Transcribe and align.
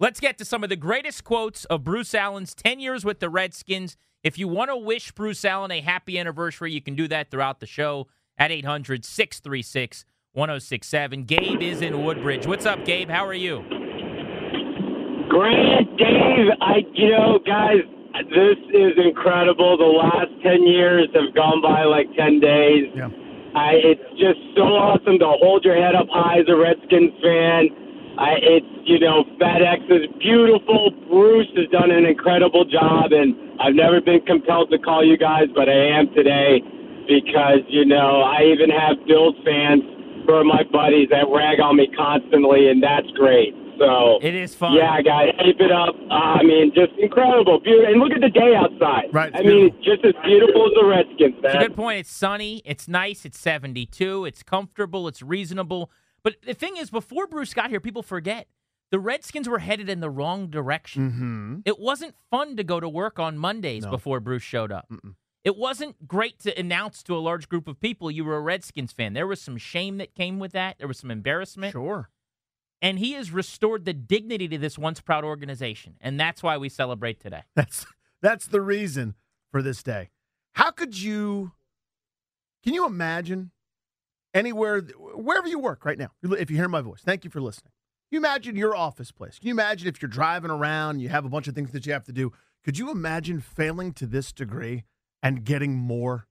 Let's 0.00 0.20
get 0.20 0.38
to 0.38 0.44
some 0.44 0.62
of 0.62 0.70
the 0.70 0.76
greatest 0.76 1.24
quotes 1.24 1.64
of 1.64 1.82
Bruce 1.82 2.14
Allen's 2.14 2.54
10 2.54 2.78
years 2.78 3.04
with 3.04 3.18
the 3.18 3.28
Redskins. 3.28 3.96
If 4.22 4.38
you 4.38 4.46
want 4.46 4.70
to 4.70 4.76
wish 4.76 5.10
Bruce 5.10 5.44
Allen 5.44 5.72
a 5.72 5.80
happy 5.80 6.20
anniversary, 6.20 6.70
you 6.70 6.80
can 6.80 6.94
do 6.94 7.08
that 7.08 7.32
throughout 7.32 7.58
the 7.58 7.66
show 7.66 8.06
at 8.38 8.52
800 8.52 9.04
636 9.04 10.04
1067. 10.34 11.24
Gabe 11.24 11.62
is 11.62 11.82
in 11.82 12.04
Woodbridge. 12.04 12.46
What's 12.46 12.64
up, 12.64 12.84
Gabe? 12.84 13.10
How 13.10 13.26
are 13.26 13.34
you? 13.34 13.64
Grant, 15.28 15.98
Dave, 15.98 16.46
I, 16.60 16.86
you 16.94 17.10
know, 17.10 17.40
guys, 17.44 17.82
this 18.30 18.58
is 18.72 18.92
incredible. 19.04 19.76
The 19.76 19.84
last 19.84 20.30
10 20.44 20.62
years 20.62 21.08
have 21.14 21.34
gone 21.34 21.60
by 21.60 21.82
like 21.82 22.06
10 22.16 22.38
days. 22.38 22.84
Yeah. 22.94 23.08
I, 23.56 23.72
it's 23.82 24.10
just 24.12 24.38
so 24.54 24.62
awesome 24.62 25.18
to 25.18 25.26
hold 25.26 25.64
your 25.64 25.74
head 25.74 25.96
up 25.96 26.06
high 26.08 26.38
as 26.38 26.46
a 26.46 26.54
Redskins 26.54 27.12
fan. 27.20 27.87
I, 28.18 28.34
it's, 28.42 28.66
you 28.84 28.98
know, 28.98 29.22
FedEx 29.38 29.86
is 29.90 30.10
beautiful. 30.18 30.90
Bruce 31.08 31.46
has 31.56 31.68
done 31.70 31.90
an 31.92 32.04
incredible 32.04 32.64
job, 32.64 33.12
and 33.12 33.34
I've 33.60 33.74
never 33.74 34.00
been 34.00 34.20
compelled 34.26 34.70
to 34.70 34.78
call 34.78 35.04
you 35.06 35.16
guys, 35.16 35.46
but 35.54 35.68
I 35.68 35.98
am 35.98 36.08
today 36.14 36.58
because, 37.06 37.62
you 37.68 37.84
know, 37.86 38.22
I 38.22 38.42
even 38.42 38.70
have 38.70 38.98
Bills 39.06 39.36
fans 39.44 39.82
who 40.26 40.34
are 40.34 40.44
my 40.44 40.64
buddies 40.72 41.08
that 41.10 41.26
rag 41.30 41.60
on 41.60 41.76
me 41.76 41.86
constantly, 41.96 42.68
and 42.68 42.82
that's 42.82 43.06
great. 43.14 43.54
So 43.78 44.18
It 44.20 44.34
is 44.34 44.52
fun. 44.54 44.74
yeah, 44.74 45.00
guys, 45.00 45.28
keep 45.44 45.60
it 45.60 45.70
up. 45.70 45.94
Uh, 46.10 46.14
I 46.14 46.42
mean, 46.42 46.72
just 46.74 46.92
incredible, 46.98 47.60
beautiful. 47.60 47.92
And 47.92 48.00
look 48.00 48.10
at 48.10 48.20
the 48.20 48.28
day 48.28 48.56
outside. 48.56 49.14
Right, 49.14 49.30
I 49.32 49.42
mean, 49.42 49.66
it's 49.72 49.84
just 49.86 50.04
as 50.04 50.14
beautiful 50.24 50.66
as 50.66 50.72
the 50.74 50.84
Redskins, 50.84 51.36
It's 51.44 51.54
a 51.54 51.58
good 51.58 51.76
point. 51.76 52.00
It's 52.00 52.10
sunny. 52.10 52.62
It's 52.64 52.88
nice. 52.88 53.24
It's 53.24 53.38
72. 53.38 54.24
It's 54.24 54.42
comfortable. 54.42 55.06
It's 55.06 55.22
reasonable. 55.22 55.92
But 56.22 56.36
the 56.44 56.54
thing 56.54 56.76
is, 56.76 56.90
before 56.90 57.26
Bruce 57.26 57.54
got 57.54 57.70
here, 57.70 57.80
people 57.80 58.02
forget 58.02 58.48
the 58.90 58.98
Redskins 58.98 59.48
were 59.48 59.58
headed 59.58 59.88
in 59.88 60.00
the 60.00 60.10
wrong 60.10 60.48
direction. 60.48 61.10
Mm-hmm. 61.10 61.56
It 61.64 61.78
wasn't 61.78 62.14
fun 62.30 62.56
to 62.56 62.64
go 62.64 62.80
to 62.80 62.88
work 62.88 63.18
on 63.18 63.36
Mondays 63.38 63.84
No. 63.84 63.90
before 63.90 64.18
Bruce 64.20 64.42
showed 64.42 64.72
up. 64.72 64.90
It 65.44 65.56
wasn't 65.56 66.06
great 66.08 66.38
to 66.40 66.58
announce 66.58 67.02
to 67.04 67.16
a 67.16 67.20
large 67.20 67.48
group 67.48 67.68
of 67.68 67.80
people 67.80 68.10
you 68.10 68.24
were 68.24 68.36
a 68.36 68.40
Redskins 68.40 68.92
fan. 68.92 69.12
There 69.12 69.26
was 69.26 69.40
some 69.40 69.56
shame 69.56 69.98
that 69.98 70.14
came 70.14 70.38
with 70.38 70.52
that. 70.52 70.76
There 70.78 70.88
was 70.88 70.98
some 70.98 71.10
embarrassment. 71.10 71.72
Sure. 71.72 72.10
And 72.82 72.98
he 72.98 73.12
has 73.12 73.30
restored 73.32 73.84
the 73.84 73.92
dignity 73.92 74.46
to 74.48 74.58
this 74.58 74.78
once 74.78 75.00
proud 75.00 75.24
organization. 75.24 75.96
And 76.00 76.18
that's 76.18 76.42
why 76.42 76.56
we 76.58 76.68
celebrate 76.68 77.20
today. 77.20 77.42
That's 77.54 77.86
that's 78.20 78.46
the 78.46 78.60
reason 78.60 79.14
for 79.52 79.62
this 79.62 79.82
day. 79.82 80.10
How 80.54 80.70
could 80.72 81.00
you? 81.00 81.52
Can 82.64 82.74
you 82.74 82.84
imagine 82.86 83.50
anywhere, 84.38 84.80
wherever 84.80 85.48
you 85.48 85.58
work 85.58 85.84
right 85.84 85.98
now? 85.98 86.10
If 86.22 86.50
you 86.50 86.56
hear 86.56 86.68
my 86.68 86.80
voice, 86.80 87.00
thank 87.02 87.24
you 87.24 87.30
for 87.30 87.40
listening. 87.40 87.72
Can 88.10 88.16
you 88.16 88.18
imagine 88.26 88.56
your 88.56 88.74
office 88.74 89.10
place? 89.12 89.38
Can 89.38 89.48
you 89.48 89.54
imagine 89.54 89.88
if 89.88 90.00
you're 90.00 90.08
driving 90.08 90.50
around, 90.50 91.00
you 91.00 91.08
have 91.10 91.24
a 91.24 91.28
bunch 91.28 91.48
of 91.48 91.54
things 91.54 91.72
that 91.72 91.84
you 91.86 91.92
have 91.92 92.04
to 92.04 92.12
do? 92.12 92.32
Could 92.64 92.78
you 92.78 92.90
imagine 92.90 93.40
failing 93.40 93.92
to 93.94 94.06
this 94.06 94.32
degree 94.32 94.84
and 95.22 95.44
getting 95.44 95.74
more, 95.74 96.26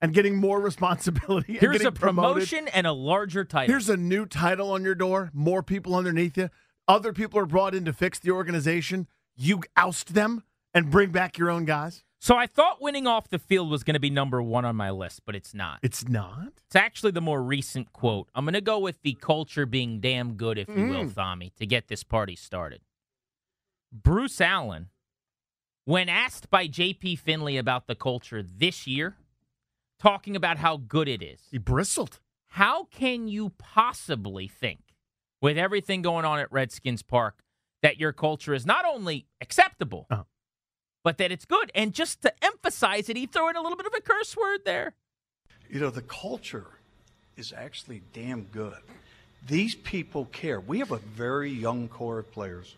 and 0.00 0.14
getting 0.14 0.36
more 0.36 0.60
responsibility? 0.70 1.52
and 1.54 1.60
Here's 1.60 1.84
a 1.84 1.92
promoted? 1.92 2.34
promotion 2.48 2.68
and 2.68 2.86
a 2.86 2.92
larger 2.92 3.44
title. 3.44 3.72
Here's 3.72 3.88
a 3.88 3.96
new 3.96 4.24
title 4.24 4.70
on 4.70 4.82
your 4.84 4.94
door, 4.94 5.30
more 5.34 5.62
people 5.62 5.94
underneath 5.94 6.36
you. 6.38 6.48
Other 6.86 7.12
people 7.12 7.38
are 7.38 7.46
brought 7.46 7.74
in 7.74 7.84
to 7.84 7.92
fix 7.92 8.18
the 8.18 8.30
organization. 8.30 9.06
You 9.36 9.60
oust 9.76 10.14
them 10.14 10.44
and 10.72 10.90
bring 10.90 11.10
back 11.10 11.36
your 11.36 11.50
own 11.50 11.64
guys. 11.66 12.02
So 12.20 12.36
I 12.36 12.46
thought 12.46 12.82
winning 12.82 13.06
off 13.06 13.28
the 13.28 13.38
field 13.38 13.70
was 13.70 13.84
going 13.84 13.94
to 13.94 14.00
be 14.00 14.10
number 14.10 14.42
one 14.42 14.64
on 14.64 14.74
my 14.74 14.90
list, 14.90 15.20
but 15.24 15.36
it's 15.36 15.54
not. 15.54 15.78
It's 15.82 16.08
not. 16.08 16.48
It's 16.66 16.74
actually 16.76 17.12
the 17.12 17.20
more 17.20 17.40
recent 17.42 17.92
quote. 17.92 18.28
I'm 18.34 18.44
going 18.44 18.54
to 18.54 18.60
go 18.60 18.78
with 18.80 19.00
the 19.02 19.14
culture 19.14 19.66
being 19.66 20.00
damn 20.00 20.34
good, 20.34 20.58
if 20.58 20.68
you 20.68 20.74
will, 20.86 21.04
Mm. 21.04 21.12
Thami, 21.14 21.54
to 21.56 21.66
get 21.66 21.86
this 21.88 22.02
party 22.02 22.34
started. 22.34 22.80
Bruce 23.92 24.40
Allen, 24.40 24.88
when 25.84 26.08
asked 26.08 26.50
by 26.50 26.66
J.P. 26.66 27.16
Finlay 27.16 27.56
about 27.56 27.86
the 27.86 27.94
culture 27.94 28.42
this 28.42 28.86
year, 28.86 29.16
talking 30.00 30.34
about 30.36 30.58
how 30.58 30.76
good 30.76 31.08
it 31.08 31.22
is, 31.22 31.40
He 31.50 31.58
bristled. 31.58 32.18
how 32.48 32.84
can 32.84 33.28
you 33.28 33.50
possibly 33.58 34.48
think, 34.48 34.80
with 35.40 35.56
everything 35.56 36.02
going 36.02 36.24
on 36.24 36.40
at 36.40 36.50
Redskins 36.52 37.02
Park, 37.02 37.42
that 37.80 37.98
your 37.98 38.12
culture 38.12 38.54
is 38.54 38.66
not 38.66 38.84
only 38.84 39.26
acceptable, 39.40 40.06
Uh-huh. 40.10 40.24
But 41.08 41.16
that 41.16 41.32
it's 41.32 41.46
good? 41.46 41.72
And 41.74 41.94
just 41.94 42.20
to 42.20 42.44
emphasize 42.44 43.08
it, 43.08 43.16
he 43.16 43.24
threw 43.24 43.48
in 43.48 43.56
a 43.56 43.62
little 43.62 43.78
bit 43.78 43.86
of 43.86 43.94
a 43.96 44.00
curse 44.02 44.36
word 44.36 44.66
there. 44.66 44.92
You 45.70 45.80
know, 45.80 45.88
the 45.88 46.02
culture 46.02 46.66
is 47.34 47.50
actually 47.56 48.02
damn 48.12 48.42
good. 48.42 48.76
These 49.46 49.74
people 49.74 50.26
care. 50.26 50.60
We 50.60 50.80
have 50.80 50.92
a 50.92 50.98
very 50.98 51.50
young 51.50 51.88
core 51.88 52.18
of 52.18 52.30
players 52.30 52.76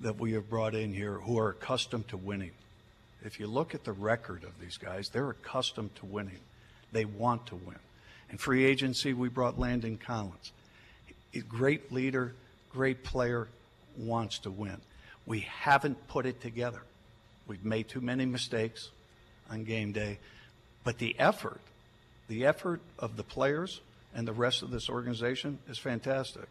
that 0.00 0.18
we 0.18 0.32
have 0.32 0.50
brought 0.50 0.74
in 0.74 0.92
here 0.92 1.20
who 1.20 1.38
are 1.38 1.50
accustomed 1.50 2.08
to 2.08 2.16
winning. 2.16 2.50
If 3.24 3.38
you 3.38 3.46
look 3.46 3.76
at 3.76 3.84
the 3.84 3.92
record 3.92 4.42
of 4.42 4.58
these 4.60 4.76
guys, 4.76 5.10
they're 5.10 5.30
accustomed 5.30 5.94
to 6.00 6.06
winning. 6.06 6.40
They 6.90 7.04
want 7.04 7.46
to 7.46 7.54
win. 7.54 7.78
In 8.28 8.38
free 8.38 8.64
agency, 8.64 9.12
we 9.12 9.28
brought 9.28 9.56
Landon 9.56 9.98
Collins. 9.98 10.50
A 11.32 11.38
great 11.38 11.92
leader, 11.92 12.34
great 12.72 13.04
player, 13.04 13.46
wants 13.96 14.40
to 14.40 14.50
win. 14.50 14.78
We 15.26 15.46
haven't 15.60 16.08
put 16.08 16.26
it 16.26 16.40
together. 16.40 16.82
We've 17.48 17.64
made 17.64 17.88
too 17.88 18.00
many 18.00 18.26
mistakes 18.26 18.90
on 19.50 19.64
game 19.64 19.92
day, 19.92 20.18
but 20.84 20.98
the 20.98 21.18
effort, 21.18 21.60
the 22.28 22.44
effort 22.44 22.80
of 22.98 23.16
the 23.16 23.24
players 23.24 23.80
and 24.14 24.28
the 24.28 24.32
rest 24.32 24.62
of 24.62 24.70
this 24.70 24.88
organization 24.88 25.58
is 25.68 25.78
fantastic. 25.78 26.46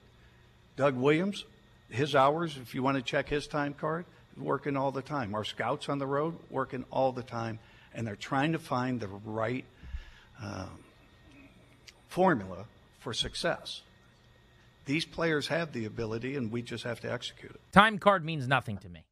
Doug 0.75 0.96
Williams, 0.96 1.46
his 1.90 2.16
hours, 2.16 2.58
if 2.62 2.75
you 2.75 2.84
want 2.84 2.97
to 2.97 3.03
check 3.03 3.30
his 3.30 3.47
time 3.47 3.74
card, 3.74 4.06
working 4.38 4.75
all 4.75 4.91
the 4.91 5.02
time. 5.02 5.34
Our 5.35 5.44
scouts 5.44 5.90
on 5.90 6.00
the 6.00 6.08
road 6.08 6.35
working 6.50 6.85
all 6.91 7.12
the 7.12 7.24
time, 7.24 7.59
and 7.94 8.06
they're 8.06 8.16
trying 8.16 8.52
to 8.53 8.59
find 8.59 9.00
the 9.00 9.08
right 9.08 9.66
um, 10.41 10.79
formula 12.08 12.66
for 13.00 13.14
success. 13.14 13.81
These 14.85 15.06
players 15.06 15.47
have 15.47 15.74
the 15.74 15.85
ability, 15.85 16.35
and 16.35 16.52
we 16.52 16.62
just 16.62 16.84
have 16.84 17.00
to 17.02 17.12
execute 17.12 17.52
it. 17.52 17.59
Time 17.72 18.00
card 18.00 18.24
means 18.24 18.47
nothing 18.47 18.78
to 18.78 18.90
me. 18.90 19.06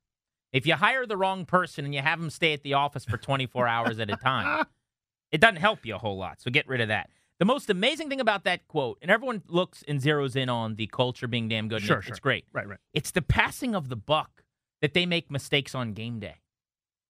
If 0.56 0.66
you 0.66 0.74
hire 0.76 1.06
the 1.06 1.18
wrong 1.18 1.46
person 1.46 1.86
and 1.86 1.94
you 1.94 2.02
have 2.02 2.20
them 2.20 2.30
stay 2.30 2.54
at 2.54 2.64
the 2.64 2.74
office 2.76 3.04
for 3.06 3.18
24 3.18 3.68
hours 3.68 4.00
at 4.00 4.10
a 4.10 4.16
time, 4.16 4.66
it 5.32 5.42
doesn't 5.42 5.58
help 5.58 5.86
you 5.86 5.96
a 5.96 5.98
whole 5.98 6.18
lot. 6.18 6.42
So 6.42 6.50
get 6.50 6.68
rid 6.68 6.82
of 6.82 6.88
that. 6.88 7.10
The 7.40 7.46
most 7.46 7.70
amazing 7.70 8.08
thing 8.10 8.22
about 8.22 8.46
that 8.46 8.66
quote, 8.70 8.98
and 9.02 9.12
everyone 9.12 9.44
looks 9.50 9.84
and 9.88 10.00
zeroes 10.02 10.38
in 10.38 10.48
on 10.48 10.76
the 10.76 10.88
culture 10.88 11.28
being 11.28 11.50
damn 11.50 11.68
good. 11.68 11.82
Sure, 11.82 11.98
it- 12.00 12.04
sure. 12.06 12.12
It's 12.12 12.20
great. 12.22 12.46
Right, 12.54 12.68
right. 12.68 12.80
It's 12.94 13.12
the 13.12 13.22
passing 13.22 13.76
of 13.76 13.90
the 13.90 13.98
buck 13.98 14.44
that 14.82 14.94
they 14.94 15.06
make 15.06 15.30
mistakes 15.30 15.76
on 15.76 15.92
game 15.94 16.20
day. 16.20 16.36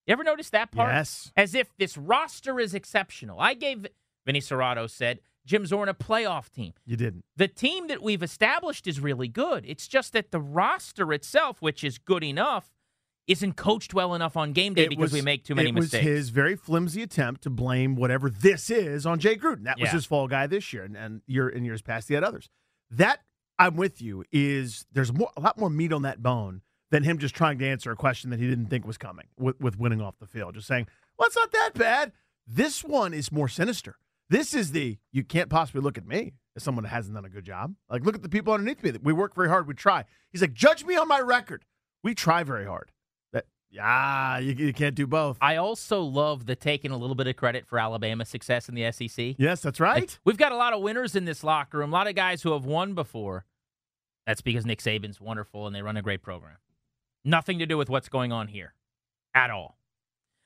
You 0.07 0.13
ever 0.13 0.23
notice 0.23 0.49
that 0.51 0.71
part? 0.71 0.93
Yes. 0.93 1.31
As 1.37 1.53
if 1.55 1.75
this 1.77 1.97
roster 1.97 2.59
is 2.59 2.73
exceptional. 2.73 3.39
I 3.39 3.53
gave, 3.53 3.85
Vinny 4.25 4.39
Cerrato 4.39 4.89
said, 4.89 5.19
Jim 5.45 5.65
Zorn 5.67 5.89
a 5.89 5.93
playoff 5.93 6.49
team 6.51 6.73
You 6.87 6.95
didn't. 6.95 7.23
the 7.37 7.47
team 7.47 7.87
that 7.87 8.01
we've 8.01 8.23
established 8.23 8.87
is 8.87 8.99
really 8.99 9.27
good. 9.27 9.63
It's 9.67 9.87
just 9.87 10.13
that 10.13 10.31
the 10.31 10.39
roster 10.39 11.13
itself, 11.13 11.61
which 11.61 11.83
is 11.83 11.99
good 11.99 12.23
enough, 12.23 12.71
isn't 13.27 13.53
coached 13.55 13.93
well 13.93 14.13
enough 14.13 14.37
on 14.37 14.53
game 14.53 14.73
day 14.73 14.83
It 14.83 14.89
because 14.89 15.03
was- 15.11 15.13
we 15.13 15.21
make 15.21 15.43
too 15.43 15.55
many 15.55 15.69
it 15.69 15.73
mistakes. 15.73 16.03
was 16.05 16.13
his 16.13 16.29
very 16.29 16.55
flimsy 16.55 17.01
attempt 17.01 17.41
to 17.43 17.49
blame 17.49 17.95
whatever 17.95 18.29
this 18.29 18.69
is 18.69 19.05
on 19.05 19.19
Jay 19.19 19.35
Gruden. 19.35 19.63
That 19.63 19.79
was 19.79 19.87
Yeah. 19.87 19.93
his 19.93 20.05
fall 20.05 20.27
guy 20.27 20.45
this 20.47 20.71
year, 20.73 20.83
and, 20.83 20.95
and 20.95 21.21
year 21.25 21.49
in 21.49 21.65
years 21.65 21.81
past 21.81 22.07
he 22.07 22.13
had 22.13 22.23
others. 22.23 22.49
That 22.91 23.21
I'm 23.57 23.75
with 23.77 24.01
you. 24.01 24.23
Is 24.31 24.85
there's 24.91 25.11
more 25.13 25.31
a 25.37 25.41
lot 25.41 25.57
more 25.57 25.69
meat 25.69 25.91
on 25.93 26.01
that 26.03 26.21
bone 26.21 26.61
than 26.91 27.03
him 27.03 27.17
just 27.17 27.33
trying 27.33 27.57
to 27.59 27.65
answer 27.67 27.91
a 27.91 27.95
question 27.95 28.29
that 28.29 28.39
he 28.39 28.47
didn't 28.47 28.67
think 28.67 28.85
was 28.85 28.97
coming 28.97 29.25
with, 29.39 29.59
with 29.59 29.79
winning 29.79 30.01
off 30.01 30.19
the 30.19 30.27
field. 30.27 30.53
Just 30.53 30.67
saying, 30.67 30.87
well, 31.17 31.25
it's 31.27 31.35
not 31.35 31.51
that 31.51 31.71
bad. 31.73 32.11
This 32.45 32.83
one 32.83 33.13
is 33.13 33.31
more 33.31 33.47
sinister. 33.47 33.97
This 34.29 34.53
is 34.53 34.71
the 34.71 34.97
you 35.11 35.23
can't 35.23 35.49
possibly 35.49 35.81
look 35.81 35.97
at 35.97 36.05
me 36.05 36.33
as 36.55 36.61
someone 36.63 36.83
that 36.83 36.89
hasn't 36.89 37.15
done 37.15 37.25
a 37.25 37.29
good 37.29 37.43
job. 37.45 37.73
Like 37.89 38.03
look 38.05 38.13
at 38.15 38.21
the 38.21 38.29
people 38.29 38.53
underneath 38.53 38.83
me. 38.83 38.91
We 39.01 39.13
work 39.13 39.33
very 39.35 39.49
hard. 39.49 39.67
We 39.67 39.73
try. 39.73 40.05
He's 40.31 40.41
like, 40.41 40.53
judge 40.53 40.83
me 40.85 40.95
on 40.95 41.07
my 41.07 41.19
record. 41.19 41.65
We 42.03 42.13
try 42.13 42.43
very 42.43 42.65
hard. 42.65 42.91
Yeah, 43.75 44.39
you, 44.39 44.53
you 44.53 44.73
can't 44.73 44.95
do 44.95 45.05
both. 45.05 45.37
I 45.41 45.57
also 45.57 46.01
love 46.01 46.45
the 46.45 46.55
taking 46.55 46.91
a 46.91 46.97
little 46.97 47.15
bit 47.15 47.27
of 47.27 47.35
credit 47.35 47.67
for 47.67 47.77
Alabama's 47.77 48.29
success 48.29 48.69
in 48.69 48.75
the 48.75 48.89
SEC. 48.91 49.35
Yes, 49.37 49.61
that's 49.61 49.81
right. 49.81 50.01
Like, 50.01 50.19
we've 50.23 50.37
got 50.37 50.53
a 50.53 50.55
lot 50.55 50.71
of 50.71 50.81
winners 50.81 51.13
in 51.13 51.25
this 51.25 51.43
locker 51.43 51.79
room, 51.79 51.91
a 51.91 51.93
lot 51.93 52.07
of 52.07 52.15
guys 52.15 52.41
who 52.41 52.53
have 52.53 52.63
won 52.63 52.93
before. 52.93 53.43
That's 54.25 54.39
because 54.41 54.65
Nick 54.65 54.79
Saban's 54.79 55.19
wonderful 55.19 55.67
and 55.67 55.75
they 55.75 55.81
run 55.81 55.97
a 55.97 56.01
great 56.01 56.21
program. 56.21 56.55
Nothing 57.25 57.59
to 57.59 57.65
do 57.65 57.77
with 57.77 57.89
what's 57.89 58.07
going 58.07 58.31
on 58.31 58.47
here 58.47 58.73
at 59.33 59.49
all. 59.49 59.77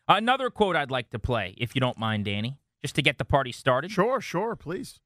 Another 0.07 0.49
quote 0.49 0.75
I'd 0.75 0.89
like 0.89 1.11
to 1.11 1.19
play, 1.19 1.53
if 1.59 1.75
you 1.75 1.81
don't 1.81 1.99
mind, 1.99 2.25
Danny, 2.25 2.57
just 2.81 2.95
to 2.95 3.03
get 3.03 3.19
the 3.19 3.25
party 3.25 3.51
started. 3.51 3.91
Sure, 3.91 4.19
sure, 4.19 4.55
please. 4.55 4.99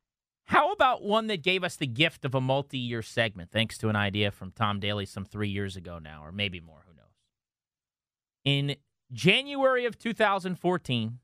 How 0.46 0.72
about 0.72 1.04
one 1.04 1.28
that 1.28 1.44
gave 1.44 1.64
us 1.64 1.76
the 1.76 1.88
gift 1.88 2.24
of 2.24 2.34
a 2.34 2.42
multi 2.42 2.78
year 2.78 3.02
segment, 3.02 3.52
thanks 3.52 3.78
to 3.80 3.90
an 3.90 3.98
idea 3.98 4.32
from 4.32 4.52
Tom 4.52 4.80
Daly 4.80 5.06
some 5.06 5.26
three 5.26 5.50
years 5.50 5.76
ago 5.76 6.00
now, 6.00 6.24
or 6.24 6.32
maybe 6.32 6.62
more, 6.62 6.84
who 6.88 6.94
knows? 6.96 7.03
In 8.46 8.76
January 9.12 9.86
of 9.86 9.98
2014, 9.98 11.20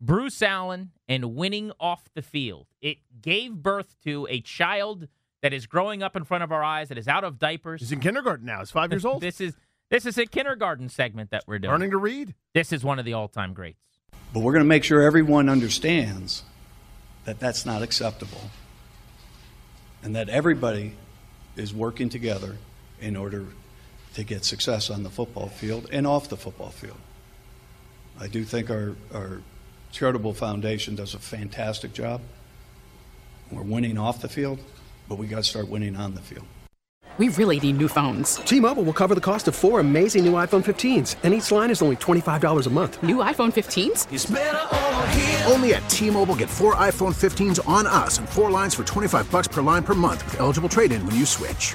Bruce 0.00 0.42
Allen 0.42 0.90
and 1.08 1.34
winning 1.34 1.72
off 1.80 2.08
the 2.14 2.22
field. 2.22 2.66
It 2.80 2.98
gave 3.20 3.54
birth 3.54 3.96
to 4.04 4.26
a 4.30 4.40
child 4.40 5.08
that 5.42 5.52
is 5.52 5.66
growing 5.66 6.02
up 6.02 6.16
in 6.16 6.24
front 6.24 6.44
of 6.44 6.52
our 6.52 6.62
eyes, 6.62 6.88
that 6.88 6.98
is 6.98 7.08
out 7.08 7.24
of 7.24 7.38
diapers. 7.38 7.80
He's 7.80 7.92
in 7.92 8.00
kindergarten 8.00 8.46
now. 8.46 8.58
He's 8.60 8.70
five 8.70 8.90
years 8.90 9.04
old. 9.04 9.22
this 9.22 9.40
is 9.40 9.54
this 9.90 10.04
is 10.04 10.18
a 10.18 10.26
kindergarten 10.26 10.88
segment 10.88 11.30
that 11.30 11.44
we're 11.46 11.60
doing. 11.60 11.70
Learning 11.70 11.92
to 11.92 11.98
read. 11.98 12.34
This 12.54 12.72
is 12.72 12.82
one 12.82 12.98
of 12.98 13.04
the 13.04 13.12
all-time 13.12 13.54
greats. 13.54 13.78
But 14.34 14.40
we're 14.40 14.52
going 14.52 14.64
to 14.64 14.68
make 14.68 14.82
sure 14.82 15.02
everyone 15.02 15.48
understands 15.48 16.42
that 17.24 17.38
that's 17.38 17.64
not 17.64 17.82
acceptable 17.82 18.50
and 20.02 20.16
that 20.16 20.28
everybody 20.28 20.96
is 21.54 21.72
working 21.72 22.08
together 22.08 22.56
in 23.00 23.14
order 23.14 23.46
to 24.14 24.24
get 24.24 24.44
success 24.44 24.90
on 24.90 25.02
the 25.02 25.10
football 25.10 25.48
field 25.48 25.88
and 25.92 26.06
off 26.06 26.28
the 26.28 26.36
football 26.36 26.70
field. 26.70 26.98
I 28.18 28.28
do 28.28 28.44
think 28.44 28.70
our, 28.70 28.96
our 29.12 29.42
charitable 29.92 30.34
foundation 30.34 30.94
does 30.94 31.14
a 31.14 31.18
fantastic 31.18 31.92
job. 31.92 32.20
We're 33.50 33.62
winning 33.62 33.98
off 33.98 34.20
the 34.20 34.28
field, 34.28 34.58
but 35.08 35.18
we 35.18 35.26
got 35.26 35.36
to 35.36 35.44
start 35.44 35.68
winning 35.68 35.96
on 35.96 36.14
the 36.14 36.22
field. 36.22 36.46
We 37.18 37.30
really 37.30 37.58
need 37.58 37.78
new 37.78 37.88
phones. 37.88 38.36
T-Mobile 38.36 38.82
will 38.82 38.92
cover 38.92 39.14
the 39.14 39.22
cost 39.22 39.48
of 39.48 39.54
four 39.54 39.80
amazing 39.80 40.26
new 40.26 40.34
iPhone 40.34 40.62
15s, 40.62 41.16
and 41.22 41.32
each 41.32 41.50
line 41.50 41.70
is 41.70 41.80
only 41.80 41.96
$25 41.96 42.66
a 42.66 42.70
month. 42.70 43.02
New 43.02 43.16
iPhone 43.16 43.54
15s? 43.54 45.50
Only 45.50 45.72
at 45.74 45.88
T-Mobile 45.88 46.34
get 46.34 46.50
four 46.50 46.74
iPhone 46.74 47.14
15s 47.14 47.66
on 47.66 47.86
us 47.86 48.18
and 48.18 48.28
four 48.28 48.50
lines 48.50 48.74
for 48.74 48.84
25 48.84 49.30
bucks 49.30 49.48
per 49.48 49.62
line 49.62 49.82
per 49.82 49.94
month 49.94 50.26
with 50.26 50.40
eligible 50.40 50.68
trade-in 50.68 51.06
when 51.06 51.16
you 51.16 51.24
switch. 51.24 51.74